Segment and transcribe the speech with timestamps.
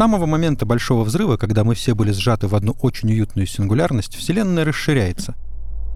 [0.00, 4.64] самого момента Большого Взрыва, когда мы все были сжаты в одну очень уютную сингулярность, Вселенная
[4.64, 5.34] расширяется.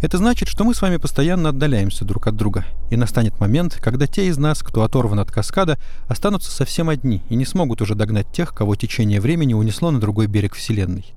[0.02, 4.06] Это значит, что мы с вами постоянно отдаляемся друг от друга, и настанет момент, когда
[4.06, 8.30] те из нас, кто оторван от каскада, останутся совсем одни и не смогут уже догнать
[8.30, 11.14] тех, кого течение времени унесло на другой берег Вселенной.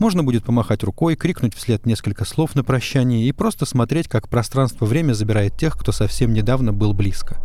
[0.00, 5.12] Можно будет помахать рукой, крикнуть вслед несколько слов на прощание и просто смотреть, как пространство-время
[5.12, 7.36] забирает тех, кто совсем недавно был близко.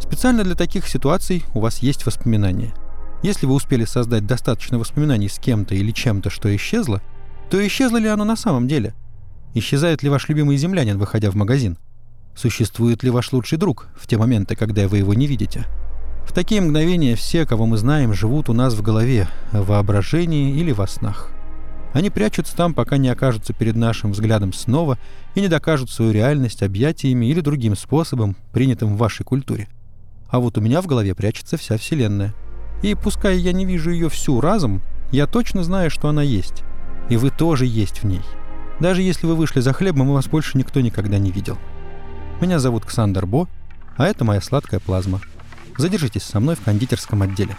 [0.00, 2.74] Специально для таких ситуаций у вас есть воспоминания.
[3.22, 7.02] Если вы успели создать достаточно воспоминаний с кем-то или чем-то, что исчезло,
[7.50, 8.94] то исчезло ли оно на самом деле–
[9.52, 11.76] Исчезает ли ваш любимый землянин, выходя в магазин?
[12.36, 15.66] Существует ли ваш лучший друг в те моменты, когда вы его не видите?
[16.24, 20.70] В такие мгновения все, кого мы знаем, живут у нас в голове, в воображении или
[20.70, 21.32] во снах.
[21.92, 24.96] Они прячутся там, пока не окажутся перед нашим взглядом снова
[25.34, 29.68] и не докажут свою реальность объятиями или другим способом, принятым в вашей культуре.
[30.28, 32.32] А вот у меня в голове прячется вся Вселенная.
[32.82, 36.62] И пускай я не вижу ее всю разом, я точно знаю, что она есть.
[37.08, 38.22] И вы тоже есть в ней.
[38.78, 41.58] Даже если вы вышли за хлебом, и вас больше никто никогда не видел.
[42.40, 43.48] Меня зовут Ксандер Бо,
[43.96, 45.20] а это моя сладкая плазма.
[45.76, 47.56] Задержитесь со мной в кондитерском отделе.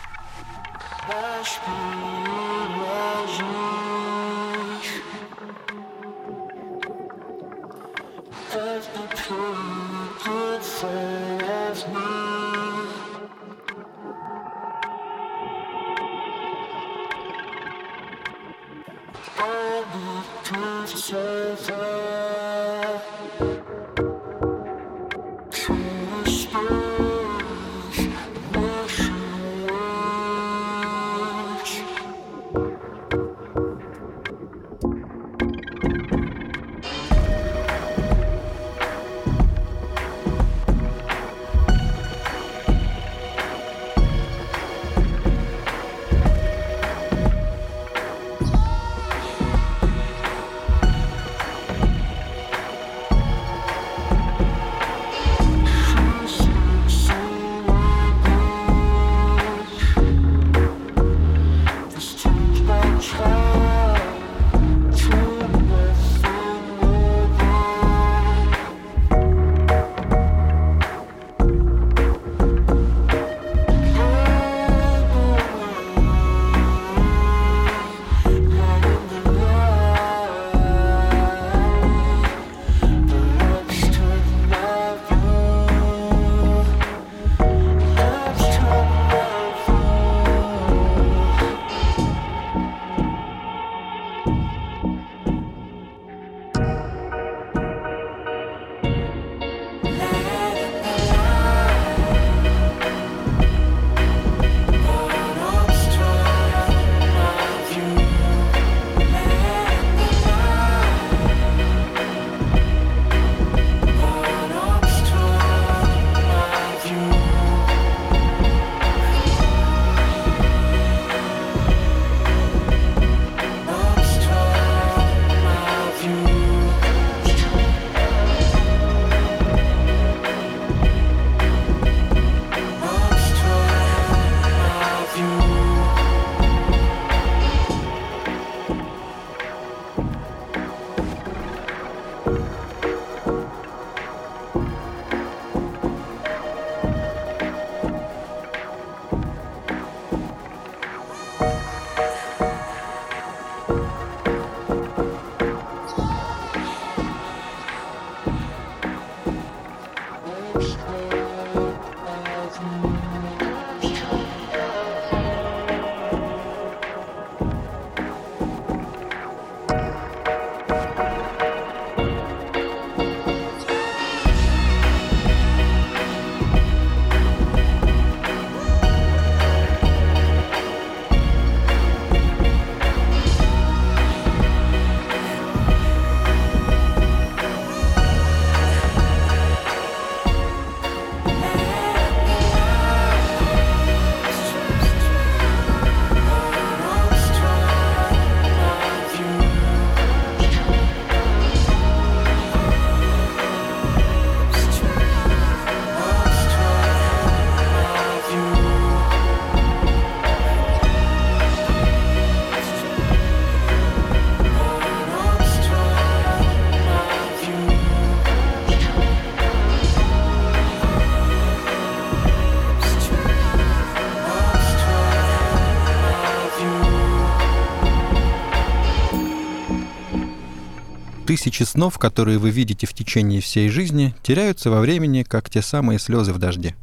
[231.32, 235.98] Тысячи снов, которые вы видите в течение всей жизни, теряются во времени, как те самые
[235.98, 236.76] слезы в дожде.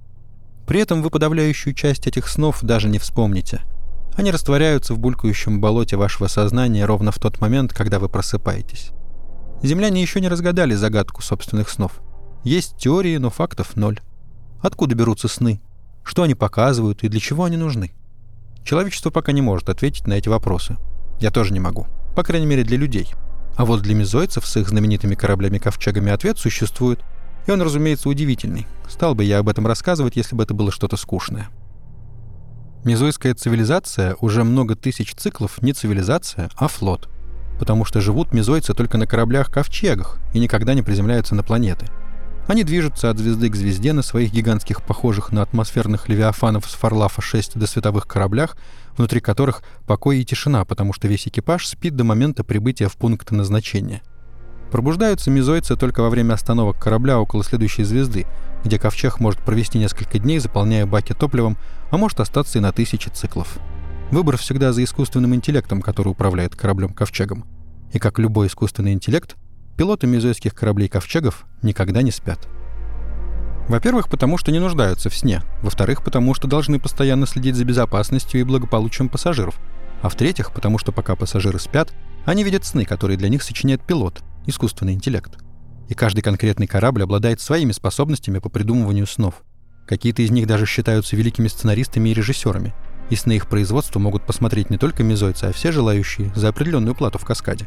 [0.67, 3.61] При этом вы подавляющую часть этих снов даже не вспомните.
[4.17, 8.93] Они растворяются в булькающем болоте вашего сознания ровно в тот момент, когда вы просыпаетесь.
[9.63, 12.01] Земляне еще не разгадали загадку собственных снов.
[12.43, 14.01] Есть теории, но фактов ноль.
[14.63, 15.61] Откуда берутся сны?
[16.05, 17.93] Что они показывают и для чего они нужны?
[18.65, 20.79] Человечество пока не может ответить на эти вопросы.
[21.21, 21.87] Я тоже не могу.
[22.17, 23.13] По крайней мере, для людей.
[23.59, 27.01] А вот для мезойцев с их знаменитыми кораблями-ковчегами ответ существует.
[27.49, 28.69] И он, разумеется, удивительный.
[28.89, 31.49] Стал бы я об этом рассказывать, если бы это было что-то скучное.
[32.85, 37.09] Мезойская цивилизация уже много тысяч циклов не цивилизация, а флот.
[37.59, 41.87] Потому что живут мезойцы только на кораблях-ковчегах и никогда не приземляются на планеты–
[42.49, 47.59] они движутся от звезды к звезде на своих гигантских, похожих на атмосферных левиафанов с Фарлафа-6
[47.59, 48.57] до световых кораблях,
[48.99, 53.31] внутри которых покой и тишина, потому что весь экипаж спит до момента прибытия в пункт
[53.31, 54.03] назначения.
[54.71, 58.27] Пробуждаются мезойцы только во время остановок корабля около следующей звезды,
[58.65, 61.57] где ковчег может провести несколько дней, заполняя баки топливом,
[61.91, 63.59] а может остаться и на тысячи циклов.
[64.11, 67.47] Выбор всегда за искусственным интеллектом, который управляет кораблем-ковчегом.
[67.93, 69.37] И как любой искусственный интеллект,
[69.77, 72.47] пилоты мезойских кораблей-ковчегов никогда не спят.
[73.69, 75.43] Во-первых, потому что не нуждаются в сне.
[75.63, 79.61] Во-вторых, потому что должны постоянно следить за безопасностью и благополучием пассажиров.
[80.01, 81.93] А в-третьих, потому что пока пассажиры спят,
[82.25, 85.39] они видят сны, которые для них сочиняет пилот, искусственный интеллект.
[85.89, 89.43] И каждый конкретный корабль обладает своими способностями по придумыванию снов.
[89.87, 92.75] Какие-то из них даже считаются великими сценаристами и режиссерами.
[93.11, 97.19] И сны их производства могут посмотреть не только мезойцы, а все желающие за определенную плату
[97.19, 97.67] в каскаде.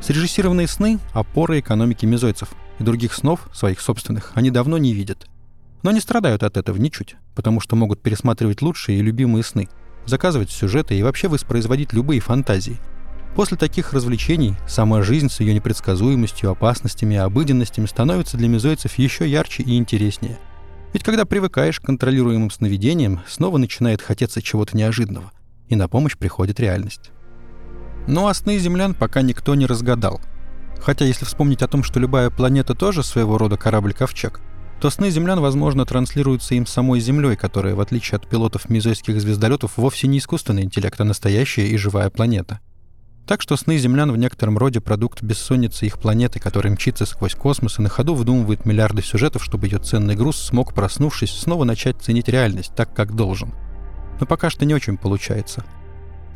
[0.00, 2.50] Срежиссированные сны– опора экономики мезойцев,
[2.80, 5.26] и других снов, своих собственных, они давно не видят.
[5.82, 9.68] Но не страдают от этого ничуть, потому что могут пересматривать лучшие и любимые сны,
[10.06, 12.80] заказывать сюжеты и вообще воспроизводить любые фантазии.
[13.36, 19.28] После таких развлечений сама жизнь с ее непредсказуемостью, опасностями и обыденностями становится для мезойцев еще
[19.28, 20.38] ярче и интереснее.
[20.92, 25.30] Ведь когда привыкаешь к контролируемым сновидениям, снова начинает хотеться чего-то неожиданного,
[25.68, 27.10] и на помощь приходит реальность.
[28.08, 30.20] Ну а сны землян пока никто не разгадал.
[30.82, 34.40] Хотя если вспомнить о том, что любая планета тоже своего рода корабль-ковчег,
[34.80, 39.76] то сны землян, возможно, транслируются им самой Землей, которая, в отличие от пилотов мизойских звездолетов,
[39.76, 42.60] вовсе не искусственный интеллект, а настоящая и живая планета.
[43.26, 47.78] Так что сны землян в некотором роде продукт бессонницы их планеты, которая мчится сквозь космос
[47.78, 52.28] и на ходу вдумывает миллиарды сюжетов, чтобы ее ценный груз смог, проснувшись, снова начать ценить
[52.28, 53.52] реальность так, как должен.
[54.18, 55.64] Но пока что не очень получается.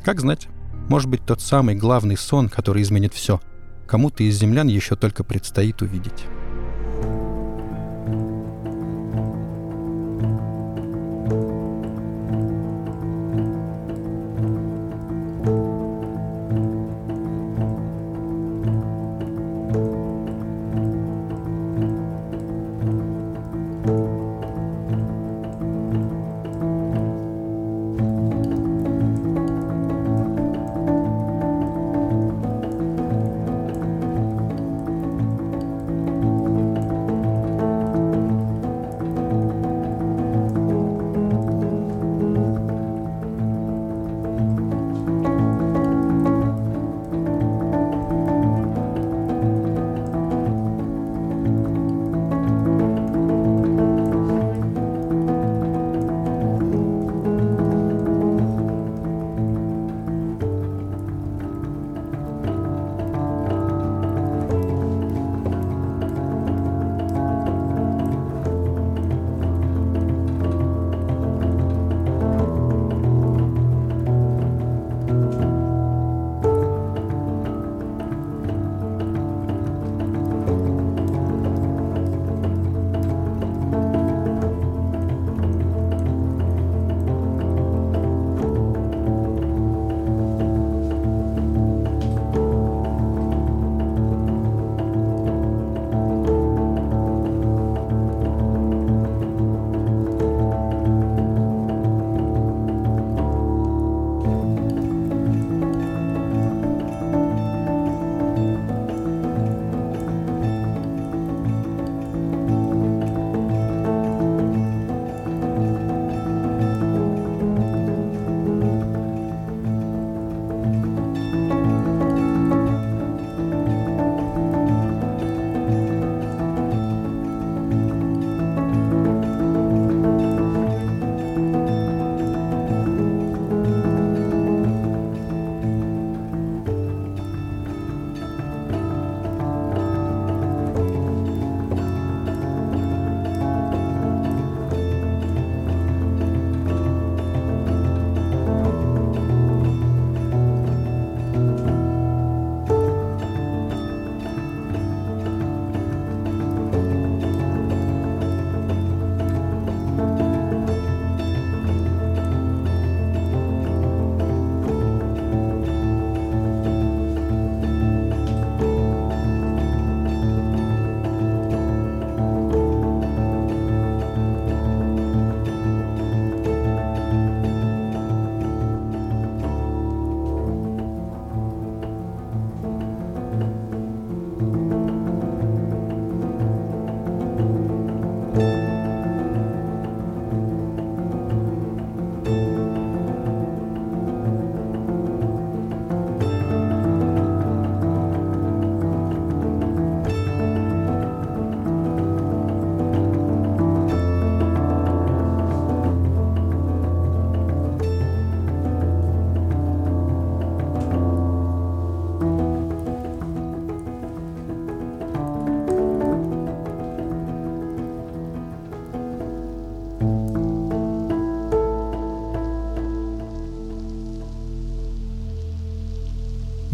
[0.04, 0.48] Как знать.
[0.88, 3.40] Может быть, тот самый главный сон, который изменит все.
[3.86, 6.24] Кому-то из землян еще только предстоит увидеть.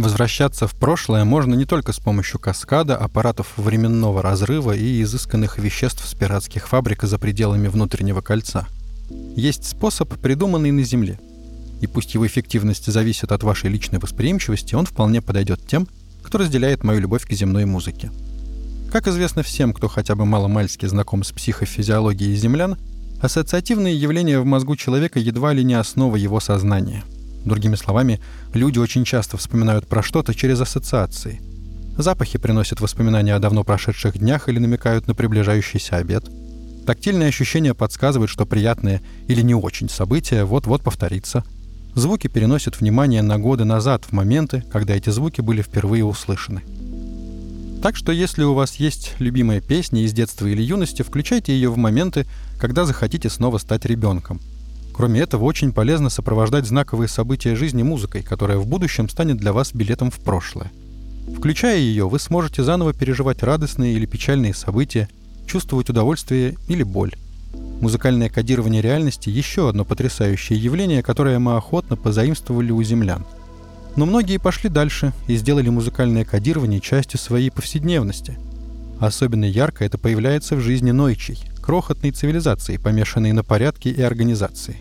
[0.01, 6.09] Возвращаться в прошлое можно не только с помощью каскада, аппаратов временного разрыва и изысканных веществ
[6.09, 8.67] с пиратских фабрик за пределами внутреннего кольца.
[9.37, 11.21] Есть способ, придуманный на Земле.
[11.83, 15.87] И пусть его эффективность зависит от вашей личной восприимчивости, он вполне подойдет тем,
[16.23, 18.11] кто разделяет мою любовь к земной музыке.
[18.91, 22.79] Как известно всем, кто хотя бы мало-мальски знаком с психофизиологией землян,
[23.21, 27.05] ассоциативные явления в мозгу человека едва ли не основа его сознания.
[27.45, 28.21] Другими словами,
[28.53, 31.41] люди очень часто вспоминают про что-то через ассоциации.
[31.97, 36.25] Запахи приносят воспоминания о давно прошедших днях или намекают на приближающийся обед.
[36.87, 41.45] Тактильные ощущения подсказывают, что приятное или не очень событие вот-вот повторится.
[41.95, 46.63] Звуки переносят внимание на годы назад, в моменты, когда эти звуки были впервые услышаны.
[47.83, 51.77] Так что если у вас есть любимая песня из детства или юности, включайте ее в
[51.77, 52.27] моменты,
[52.59, 54.41] когда захотите снова стать ребенком.
[54.95, 59.73] Кроме этого, очень полезно сопровождать знаковые события жизни музыкой, которая в будущем станет для вас
[59.73, 60.71] билетом в прошлое.
[61.37, 65.09] Включая ее, вы сможете заново переживать радостные или печальные события,
[65.47, 67.15] чувствовать удовольствие или боль.
[67.81, 73.25] Музыкальное кодирование реальности– еще одно потрясающее явление, которое мы охотно позаимствовали у землян–
[73.97, 78.39] но многие пошли дальше и сделали музыкальное кодирование частью своей повседневности.
[79.01, 84.77] Особенно ярко это появляется в жизни Нойчей, крохотной цивилизации, помешанной на порядке и организации.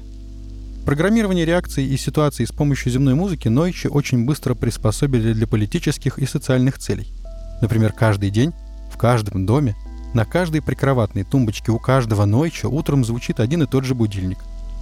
[0.86, 6.26] Программирование реакций и ситуаций с помощью земной музыки Нойчи очень быстро приспособили для политических и
[6.26, 7.14] социальных целей.
[7.62, 8.54] Например, каждый день,
[8.92, 9.76] в каждом доме,
[10.14, 14.40] на каждой прикроватной тумбочке у каждого Нойча утром звучит один и тот же будильник.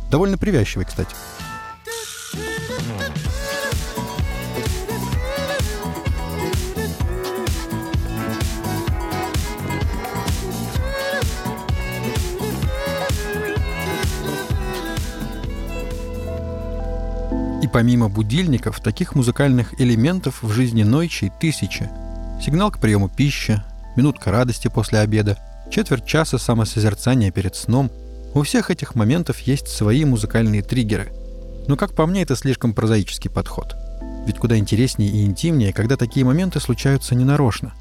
[0.10, 1.14] Довольно привязчивый, кстати.
[17.68, 21.90] И помимо будильников, таких музыкальных элементов в жизни Нойчей тысячи.
[22.42, 23.62] Сигнал к приему пищи,
[23.98, 25.38] минутка радости после обеда,
[25.70, 27.92] четверть часа самосозерцания перед сном.
[28.34, 31.12] У всех этих моментов есть свои музыкальные триггеры.
[31.68, 33.76] Но, как по мне, это слишком прозаический подход.
[34.26, 37.74] Ведь куда интереснее и интимнее, когда такие моменты случаются ненарочно.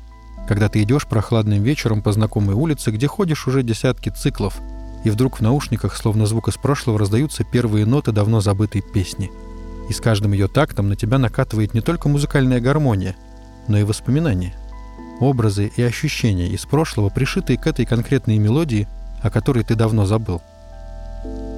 [0.48, 4.58] Когда ты идешь прохладным вечером по знакомой улице, где ходишь уже десятки циклов,
[5.04, 9.30] и вдруг в наушниках, словно звук из прошлого, раздаются первые ноты давно забытой песни–
[9.88, 13.16] и с каждым ее тактом на тебя накатывает не только музыкальная гармония,
[13.68, 14.54] но и воспоминания.
[15.20, 18.88] Образы и ощущения из прошлого, пришитые к этой конкретной мелодии,
[19.22, 20.42] о которой ты давно забыл.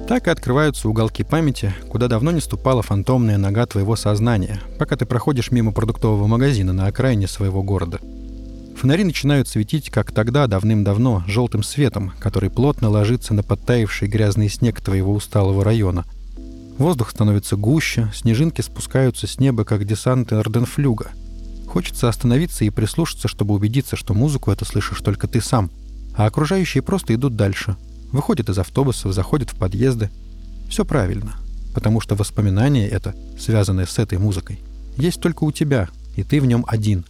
[0.07, 5.05] Так и открываются уголки памяти, куда давно не ступала фантомная нога твоего сознания, пока ты
[5.05, 7.99] проходишь мимо продуктового магазина на окраине своего города.
[8.77, 14.79] Фонари начинают светить, как тогда, давным-давно, желтым светом, который плотно ложится на подтаивший грязный снег
[14.81, 16.05] твоего усталого района–
[16.79, 21.11] Воздух становится гуще, снежинки спускаются с неба, как десанты Орденфлюга.
[21.67, 25.69] Хочется остановиться и прислушаться, чтобы убедиться, что музыку это слышишь только ты сам,
[26.15, 27.75] а окружающие просто идут дальше.
[28.13, 30.09] Выходят из автобусов, заходят в подъезды.
[30.69, 31.33] Все правильно,
[31.75, 34.61] потому что воспоминание это, связанное с этой музыкой,
[34.95, 37.03] есть только у тебя, и ты в нем один.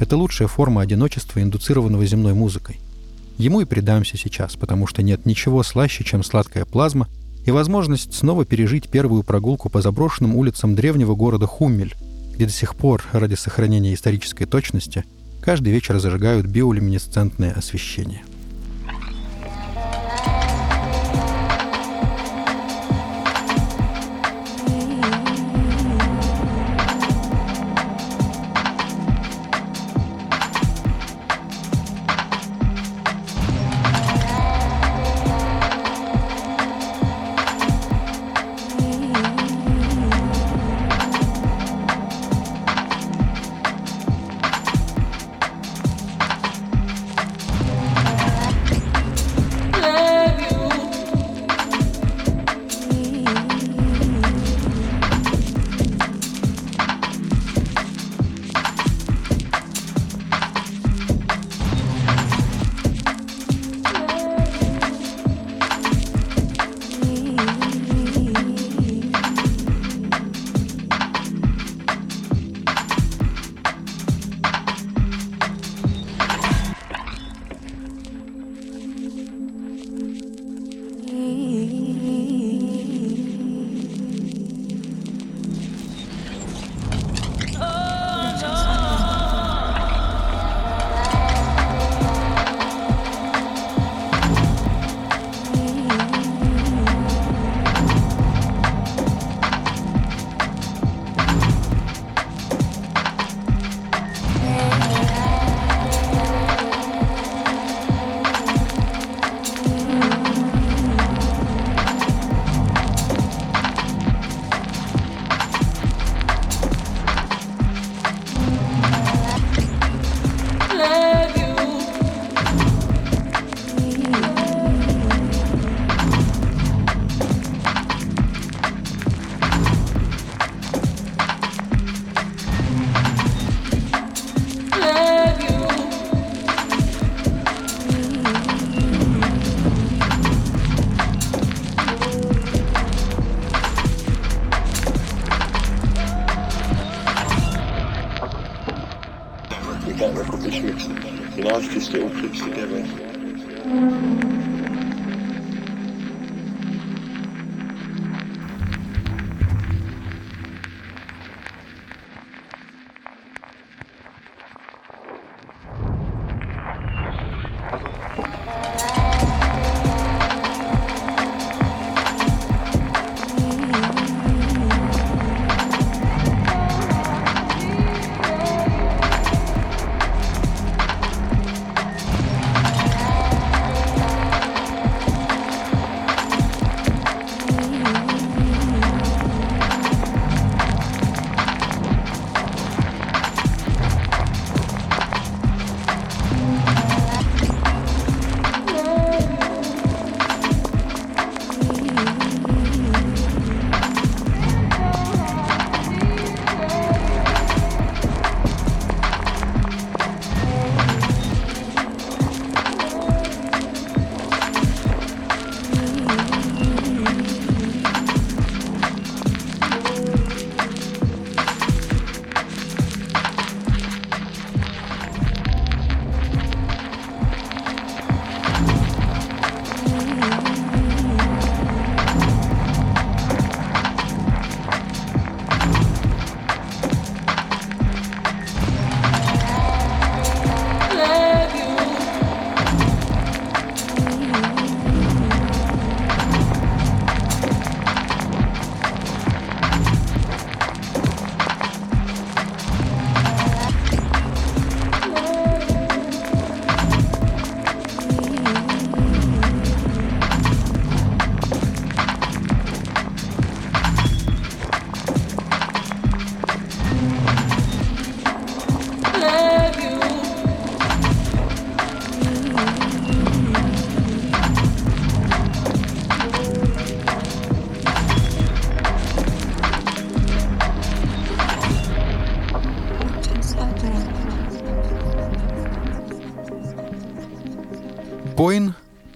[0.00, 2.80] Это лучшая форма одиночества, индуцированного земной музыкой.
[3.36, 7.06] Ему и предамся сейчас, потому что нет ничего слаще, чем сладкая плазма—
[7.44, 11.94] и возможность снова пережить первую прогулку по заброшенным улицам древнего города Хуммель,
[12.34, 15.04] где до сих пор, ради сохранения исторической точности,
[15.40, 18.22] каждый вечер зажигают биолюминесцентное освещение.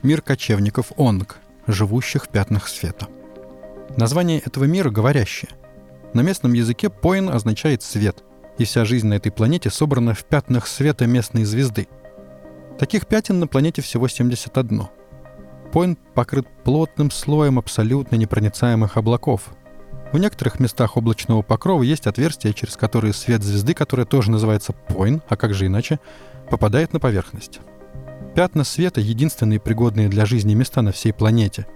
[0.09, 3.09] Мир кочевников Онг, живущих в пятнах света.
[3.99, 5.51] Название этого мира говорящее.
[6.15, 8.25] На местном языке Поин означает «свет»,
[8.57, 11.89] и вся жизнь на этой планете собрана в пятнах света местной звезды.
[12.79, 14.85] Таких пятен на планете всего 71.
[15.73, 19.51] Поин покрыт плотным слоем абсолютно непроницаемых облаков.
[20.11, 25.21] В некоторых местах облачного покрова есть отверстия, через которые свет звезды, которая тоже называется Поин,
[25.29, 26.01] а как же иначе,
[26.49, 27.61] попадает на поверхность.
[28.35, 31.67] Пятна света— единственные пригодные для жизни места на всей планете.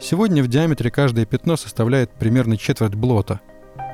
[0.00, 3.40] Сегодня в диаметре каждое пятно составляет примерно четверть блота.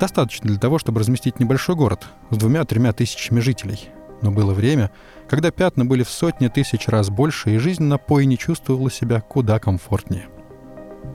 [0.00, 3.88] Достаточно для того, чтобы разместить небольшой город с двумя-тремя тысячами жителей.
[4.22, 4.90] Но было время,
[5.28, 9.58] когда пятна были в сотни тысяч раз больше, и жизнь на Пойне чувствовала себя куда
[9.58, 10.28] комфортнее.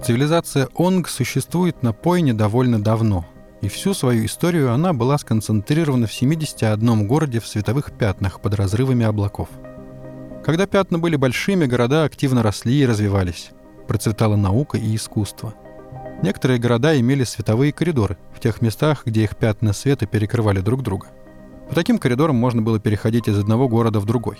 [0.03, 3.25] Цивилизация Онг существует на Пойне довольно давно,
[3.61, 9.05] и всю свою историю она была сконцентрирована в 71 городе в световых пятнах под разрывами
[9.05, 9.49] облаков–
[10.49, 13.51] когда пятна были большими, города активно росли и развивались.
[13.87, 15.53] Процветала наука и искусство.
[16.23, 21.09] Некоторые города имели световые коридоры в тех местах, где их пятна света перекрывали друг друга.
[21.69, 24.39] По таким коридорам можно было переходить из одного города в другой.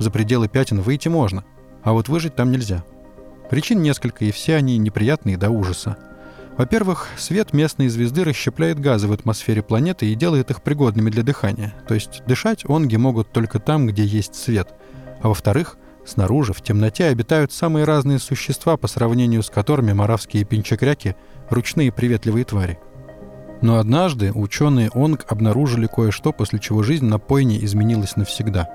[0.00, 1.44] За пределы пятен выйти можно,
[1.84, 2.82] а вот выжить там нельзя.
[3.48, 5.96] Причин несколько, и все они неприятные до ужаса.
[6.56, 11.72] Во-первых, свет местной звезды расщепляет газы в атмосфере планеты и делает их пригодными для дыхания.
[11.86, 14.70] То есть дышать онги могут только там, где есть свет–
[15.22, 21.16] а во-вторых, снаружи, в темноте, обитают самые разные существа, по сравнению с которыми моравские пинчекряки—
[21.50, 22.78] ручные приветливые твари.
[23.62, 28.68] Но однажды ученые ОНГ обнаружили кое-что, после чего жизнь на Пойне изменилась навсегда.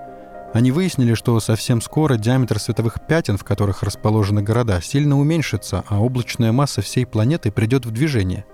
[0.53, 6.01] Они выяснили, что совсем скоро диаметр световых пятен, в которых расположены города, сильно уменьшится, а
[6.01, 8.45] облачная масса всей планеты придет в движение.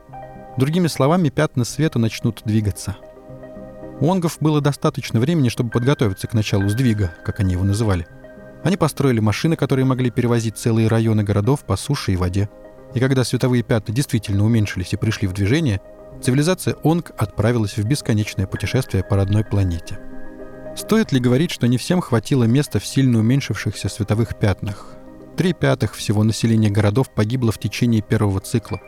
[0.57, 2.97] Другими словами, пятна света начнут двигаться—
[3.99, 8.07] у онгов было достаточно времени, чтобы подготовиться к началу сдвига, как они его называли.
[8.63, 12.49] Они построили машины, которые могли перевозить целые районы городов по суше и воде.
[12.93, 15.81] И когда световые пятна действительно уменьшились и пришли в движение,
[16.21, 19.99] цивилизация Онг отправилась в бесконечное путешествие по родной планете.
[20.75, 24.95] Стоит ли говорить, что не всем хватило места в сильно уменьшившихся световых пятнах?
[25.35, 28.79] Три пятых всего населения городов погибло в течение первого цикла.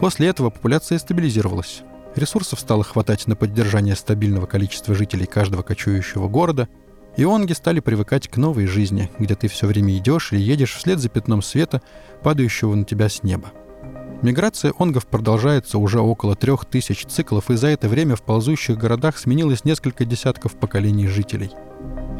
[0.00, 1.82] После этого популяция стабилизировалась.
[2.14, 6.68] Ресурсов стало хватать на поддержание стабильного количества жителей каждого кочующего города,
[7.16, 10.98] и онги стали привыкать к новой жизни, где ты все время идешь или едешь вслед
[10.98, 11.82] за пятном света,
[12.22, 13.52] падающего на тебя с неба.
[14.22, 19.18] Миграция онгов продолжается уже около трех тысяч циклов, и за это время в ползущих городах
[19.18, 21.50] сменилось несколько десятков поколений жителей.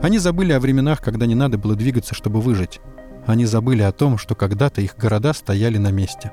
[0.03, 2.81] Они забыли о временах, когда не надо было двигаться, чтобы выжить.
[3.25, 6.33] Они забыли о том, что когда-то их города стояли на месте.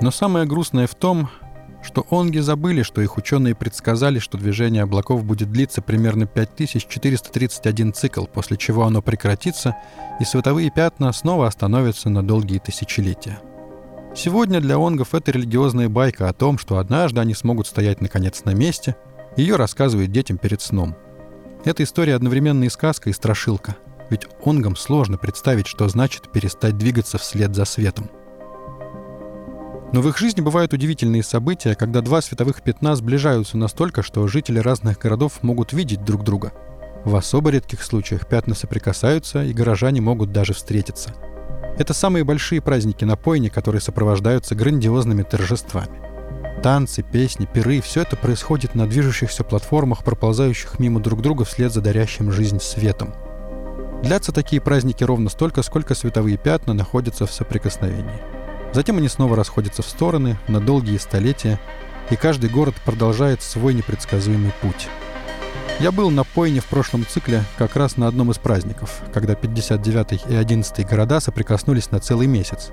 [0.00, 1.30] Но самое грустное в том,
[1.82, 8.26] что онги забыли, что их ученые предсказали, что движение облаков будет длиться примерно 5431 цикл,
[8.26, 9.76] после чего оно прекратится,
[10.20, 13.38] и световые пятна снова остановятся на долгие тысячелетия.
[14.14, 18.54] Сегодня для онгов это религиозная байка о том, что однажды они смогут стоять наконец на
[18.54, 18.96] месте.
[19.36, 20.96] Ее рассказывают детям перед сном.
[21.64, 23.76] Эта история одновременно и сказка, и страшилка.
[24.10, 28.10] Ведь онгам сложно представить, что значит перестать двигаться вслед за светом.
[29.92, 34.58] Но в их жизни бывают удивительные события, когда два световых пятна сближаются настолько, что жители
[34.58, 36.52] разных городов могут видеть друг друга.
[37.04, 41.14] В особо редких случаях пятна соприкасаются, и горожане могут даже встретиться–
[41.78, 46.02] это самые большие праздники на Пойне, которые сопровождаются грандиозными торжествами.
[46.60, 51.80] Танцы, песни, пиры– все это происходит на движущихся платформах, проползающих мимо друг друга вслед за
[51.80, 53.14] дарящим жизнь светом.
[54.02, 58.37] Длятся такие праздники ровно столько, сколько световые пятна находятся в соприкосновении.
[58.72, 61.58] Затем они снова расходятся в стороны на долгие столетия,
[62.10, 64.88] и каждый город продолжает свой непредсказуемый путь–
[65.80, 70.24] я был на Пойне в прошлом цикле как раз на одном из праздников, когда 59
[70.28, 72.70] и 11 города соприкоснулись на целый месяц.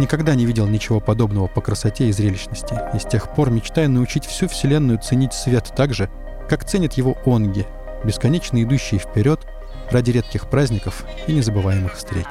[0.00, 4.26] Никогда не видел ничего подобного по красоте и зрелищности, и с тех пор мечтаю научить
[4.26, 6.10] всю Вселенную ценить свет так же,
[6.48, 7.68] как ценят его онги,
[8.02, 9.46] бесконечно идущие вперед
[9.92, 12.26] ради редких праздников и незабываемых встреч.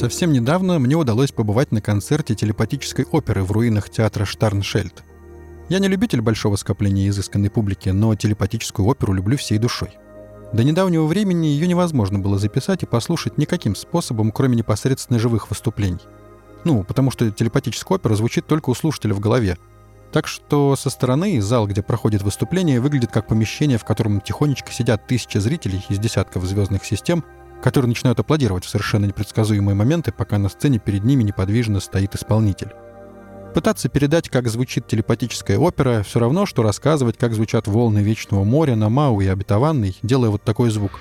[0.00, 5.04] Совсем недавно мне удалось побывать на концерте телепатической оперы в руинах театра Штарншельд.
[5.68, 9.90] Я не любитель большого скопления изысканной публики, но телепатическую оперу люблю всей душой.
[10.54, 16.00] До недавнего времени ее невозможно было записать и послушать никаким способом, кроме непосредственно живых выступлений.
[16.64, 19.58] Ну, потому что телепатическая опера звучит только у слушателя в голове.
[20.12, 25.06] Так что со стороны зал, где проходит выступление, выглядит как помещение, в котором тихонечко сидят
[25.06, 27.22] тысячи зрителей из десятков звездных систем—
[27.62, 32.72] которые начинают аплодировать в совершенно непредсказуемые моменты, пока на сцене перед ними неподвижно стоит исполнитель.
[33.54, 38.76] Пытаться передать, как звучит телепатическая опера, все равно, что рассказывать, как звучат волны Вечного моря
[38.76, 41.00] на Мау и Обетованной, делая вот такой звук.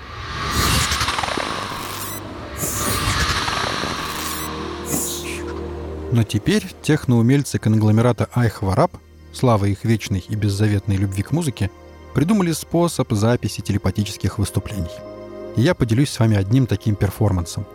[6.12, 8.98] Но теперь техноумельцы конгломерата Айхвараб,
[9.32, 11.70] слава их вечной и беззаветной любви к музыке,
[12.16, 15.09] придумали способ записи телепатических выступлений
[15.56, 17.66] я поделюсь с вами одним таким перформансом.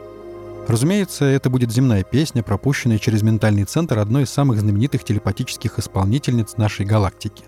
[0.66, 6.56] Разумеется, это будет земная песня, пропущенная через ментальный центр одной из самых знаменитых телепатических исполнительниц
[6.56, 7.44] нашей галактики.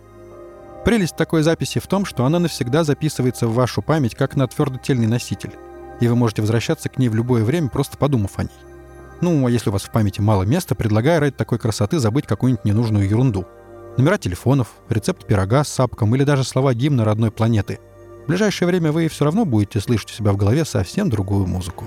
[0.85, 5.07] Прелесть такой записи в том, что она навсегда записывается в вашу память как на твердотельный
[5.07, 5.53] носитель,
[6.01, 8.53] и вы можете возвращаться к ней в любое время, просто подумав о ней.
[9.23, 12.67] Ну, а если у вас в памяти мало места, предлагаю ради такой красоты забыть какую-нибудь
[12.67, 13.47] ненужную ерунду.
[13.97, 17.81] Номера телефонов, рецепт пирога с сапком или даже слова гимна родной планеты—
[18.27, 21.87] в ближайшее время вы все равно будете слышать у себя в голове совсем другую музыку.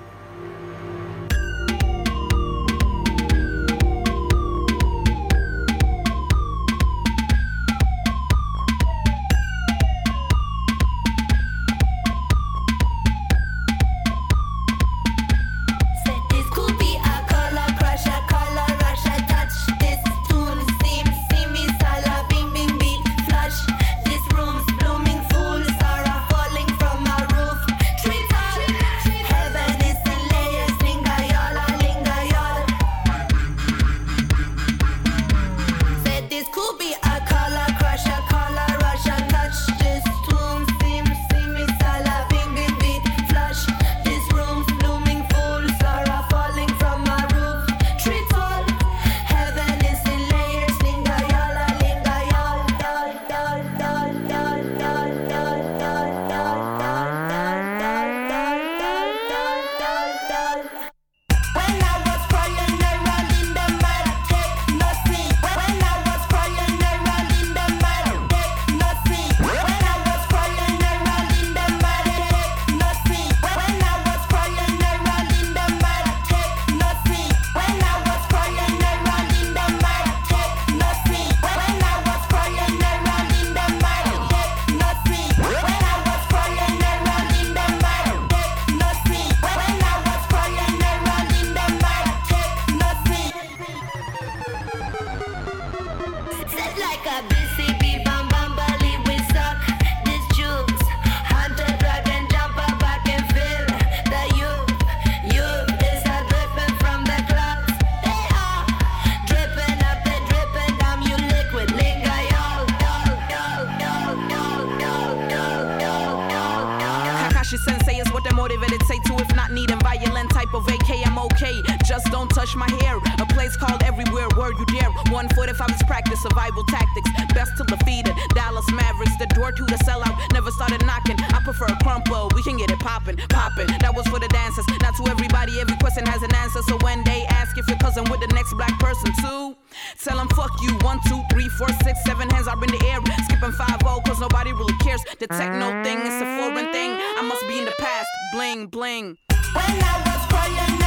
[120.28, 121.62] type of AK, I'm okay.
[121.86, 122.98] Just don't touch my hair.
[123.20, 124.92] A place called everywhere, where you dare.
[125.12, 127.10] One foot if I was practice survival tactics.
[127.34, 128.16] Best to defeat it.
[128.36, 130.16] Dallas Mavericks, the door to the sellout.
[130.34, 131.18] Never started knocking.
[131.20, 133.68] I prefer a crumple, We can get it poppin', poppin'.
[133.80, 134.66] That was for the dancers.
[134.82, 136.62] Not to everybody, every question has an answer.
[136.64, 139.56] So when they ask if your cousin with the next black person too,
[140.04, 140.74] tell them fuck you.
[140.82, 143.00] One, two, three, four, six, seven hands up in the air.
[143.26, 145.02] Skipping 5 0, cause nobody really cares.
[145.20, 146.92] The techno thing is a foreign thing.
[146.92, 148.08] I must be in the past.
[148.34, 149.18] Bling, bling.
[149.54, 150.09] When I
[150.50, 150.79] Fire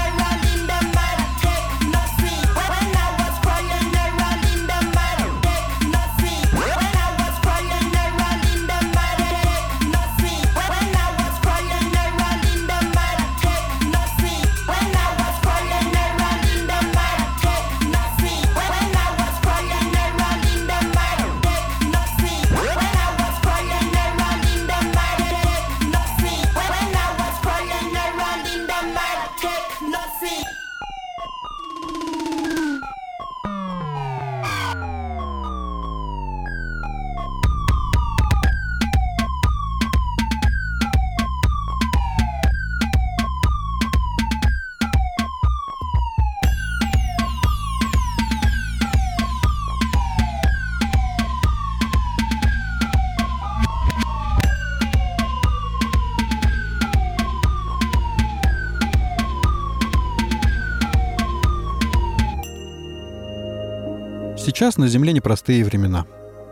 [64.52, 66.04] Сейчас на Земле непростые времена.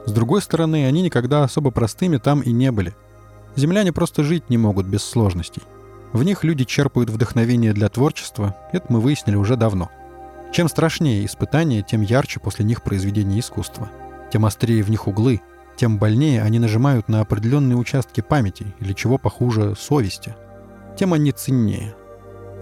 [0.07, 2.95] С другой стороны, они никогда особо простыми там и не были.
[3.57, 5.63] Земляне просто жить не могут без сложностей.
[6.15, 9.91] В них люди черпают вдохновение для творчества, это мы выяснили уже давно.
[10.51, 13.91] Чем страшнее испытания, тем ярче после них произведение искусства.
[14.33, 15.43] Тем острее в них углы,
[15.77, 20.35] тем больнее они нажимают на определенные участки памяти или чего похуже совести.
[20.99, 21.95] Тем они ценнее.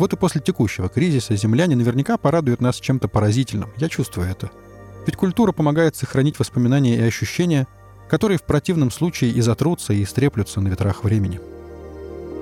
[0.01, 4.51] Вот и после текущего кризиса земляне наверняка порадуют нас чем-то поразительным, я чувствую это.
[5.06, 7.66] Ведь культура помогает сохранить воспоминания и ощущения,
[8.08, 11.40] которые в противном случае и затрутся, и истреплются на ветрах времени.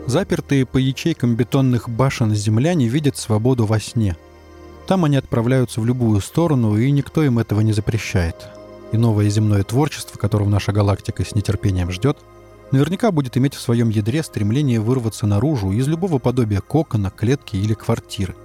[0.07, 4.17] Запертые по ячейкам бетонных башен земляне видят свободу во сне.
[4.87, 8.37] Там они отправляются в любую сторону, и никто им этого не запрещает.
[8.93, 12.19] И новое земное творчество, которого наша галактика с нетерпением ждет,
[12.71, 17.75] наверняка будет иметь в своем ядре стремление вырваться наружу из любого подобия кокона, клетки или
[17.75, 18.37] квартиры.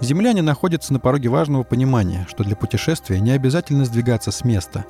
[0.00, 4.84] Земляне находятся на пороге важного понимания, что для путешествия не обязательно сдвигаться с места.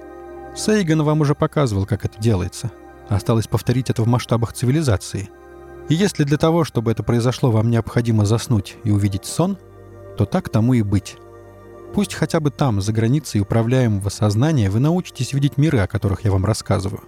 [0.56, 2.70] Сейган вам уже показывал, как это делается.
[3.08, 5.30] Осталось повторить это в масштабах цивилизации–
[5.88, 9.56] и если для того, чтобы это произошло, вам необходимо заснуть и увидеть сон,
[10.16, 11.16] то так тому и быть.
[11.94, 16.32] Пусть хотя бы там, за границей управляемого сознания, вы научитесь видеть миры, о которых я
[16.32, 17.02] вам рассказываю.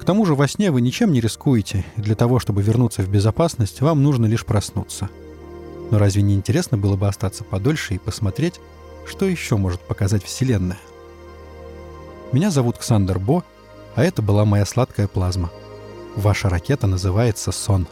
[0.00, 3.08] К тому же во сне вы ничем не рискуете, и для того, чтобы вернуться в
[3.08, 5.10] безопасность, вам нужно лишь проснуться.
[5.94, 8.58] Но разве не интересно было бы остаться подольше и посмотреть,
[9.06, 10.80] что еще может показать Вселенная?
[12.32, 13.44] Меня зовут Ксандер Бо,
[13.94, 15.52] а это была моя сладкая плазма.
[16.16, 17.86] Ваша ракета называется «Сон».